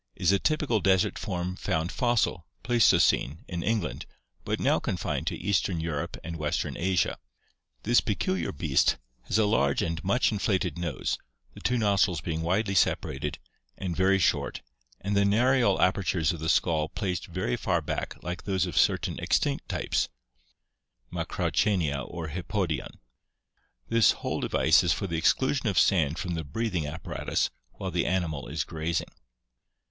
[0.15, 4.05] 97) is a typical desert form found fossil (Pleistocene) in Eng land
[4.43, 6.41] but now confined to eastern Europe and Fie.
[6.41, 7.11] 97.— Saiga antelope, Saiga tartarica.
[7.13, 7.17] (After
[7.83, 11.19] Geikie.)...,—,• peculiar beast has a large and much inflated nose,
[11.53, 13.37] the two nos trils being widely separated
[13.77, 14.63] and very short
[15.01, 19.19] and the narial apertures of the skull placed very far back like those of certain
[19.19, 20.09] extinct types
[21.13, 24.01] (Macrauchenia or Hippidion, see Fig.
[24.01, 24.09] 226).
[24.09, 28.07] This whole device is for the exclusion of sand from the breathing apparatus while the
[28.07, 29.09] animal is grazing.